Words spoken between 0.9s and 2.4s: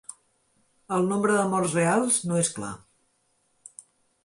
El nombre de morts reals